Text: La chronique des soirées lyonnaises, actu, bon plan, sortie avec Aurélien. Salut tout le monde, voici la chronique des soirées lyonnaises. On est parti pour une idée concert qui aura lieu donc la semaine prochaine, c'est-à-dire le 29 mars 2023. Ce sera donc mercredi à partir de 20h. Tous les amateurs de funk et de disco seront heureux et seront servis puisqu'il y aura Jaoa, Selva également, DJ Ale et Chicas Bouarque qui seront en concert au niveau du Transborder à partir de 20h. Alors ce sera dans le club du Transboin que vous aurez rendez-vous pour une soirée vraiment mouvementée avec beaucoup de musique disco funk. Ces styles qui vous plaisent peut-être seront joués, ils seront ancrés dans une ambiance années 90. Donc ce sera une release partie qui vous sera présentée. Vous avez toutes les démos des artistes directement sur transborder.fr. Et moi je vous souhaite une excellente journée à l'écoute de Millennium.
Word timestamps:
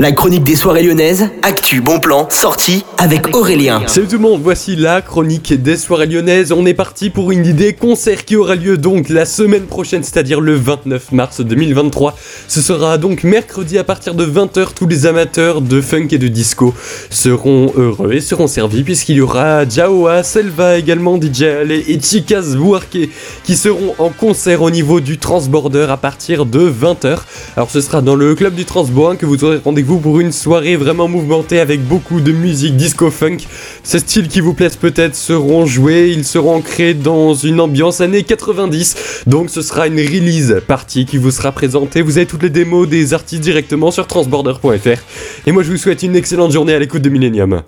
La 0.00 0.12
chronique 0.12 0.44
des 0.44 0.56
soirées 0.56 0.82
lyonnaises, 0.82 1.28
actu, 1.42 1.82
bon 1.82 2.00
plan, 2.00 2.26
sortie 2.30 2.86
avec 2.96 3.36
Aurélien. 3.36 3.82
Salut 3.86 4.06
tout 4.06 4.16
le 4.16 4.22
monde, 4.22 4.40
voici 4.42 4.74
la 4.74 5.02
chronique 5.02 5.52
des 5.52 5.76
soirées 5.76 6.06
lyonnaises. 6.06 6.52
On 6.52 6.64
est 6.64 6.72
parti 6.72 7.10
pour 7.10 7.32
une 7.32 7.44
idée 7.44 7.74
concert 7.74 8.24
qui 8.24 8.34
aura 8.34 8.54
lieu 8.54 8.78
donc 8.78 9.10
la 9.10 9.26
semaine 9.26 9.66
prochaine, 9.66 10.02
c'est-à-dire 10.02 10.40
le 10.40 10.54
29 10.54 11.12
mars 11.12 11.42
2023. 11.42 12.16
Ce 12.48 12.62
sera 12.62 12.96
donc 12.96 13.24
mercredi 13.24 13.76
à 13.76 13.84
partir 13.84 14.14
de 14.14 14.24
20h. 14.24 14.68
Tous 14.74 14.86
les 14.86 15.04
amateurs 15.04 15.60
de 15.60 15.82
funk 15.82 16.08
et 16.12 16.18
de 16.18 16.28
disco 16.28 16.72
seront 17.10 17.70
heureux 17.76 18.14
et 18.14 18.22
seront 18.22 18.46
servis 18.46 18.84
puisqu'il 18.84 19.16
y 19.16 19.20
aura 19.20 19.68
Jaoa, 19.68 20.22
Selva 20.22 20.78
également, 20.78 21.20
DJ 21.20 21.42
Ale 21.42 21.72
et 21.72 22.00
Chicas 22.00 22.54
Bouarque 22.56 22.96
qui 23.44 23.54
seront 23.54 23.94
en 23.98 24.08
concert 24.08 24.62
au 24.62 24.70
niveau 24.70 25.00
du 25.00 25.18
Transborder 25.18 25.88
à 25.90 25.98
partir 25.98 26.46
de 26.46 26.70
20h. 26.70 27.18
Alors 27.54 27.70
ce 27.70 27.82
sera 27.82 28.00
dans 28.00 28.16
le 28.16 28.34
club 28.34 28.54
du 28.54 28.64
Transboin 28.64 29.16
que 29.16 29.26
vous 29.26 29.44
aurez 29.44 29.60
rendez-vous 29.62 29.89
pour 29.98 30.20
une 30.20 30.32
soirée 30.32 30.76
vraiment 30.76 31.08
mouvementée 31.08 31.58
avec 31.58 31.82
beaucoup 31.82 32.20
de 32.20 32.32
musique 32.32 32.76
disco 32.76 33.10
funk. 33.10 33.38
Ces 33.82 33.98
styles 33.98 34.28
qui 34.28 34.40
vous 34.40 34.54
plaisent 34.54 34.76
peut-être 34.76 35.16
seront 35.16 35.66
joués, 35.66 36.10
ils 36.10 36.24
seront 36.24 36.56
ancrés 36.56 36.94
dans 36.94 37.34
une 37.34 37.60
ambiance 37.60 38.00
années 38.00 38.22
90. 38.22 39.24
Donc 39.26 39.50
ce 39.50 39.62
sera 39.62 39.86
une 39.86 39.98
release 39.98 40.60
partie 40.66 41.06
qui 41.06 41.16
vous 41.16 41.30
sera 41.30 41.52
présentée. 41.52 42.02
Vous 42.02 42.18
avez 42.18 42.26
toutes 42.26 42.42
les 42.42 42.50
démos 42.50 42.88
des 42.88 43.14
artistes 43.14 43.42
directement 43.42 43.90
sur 43.90 44.06
transborder.fr. 44.06 45.00
Et 45.46 45.52
moi 45.52 45.62
je 45.62 45.70
vous 45.70 45.78
souhaite 45.78 46.02
une 46.02 46.14
excellente 46.14 46.52
journée 46.52 46.74
à 46.74 46.78
l'écoute 46.78 47.02
de 47.02 47.08
Millennium. 47.08 47.58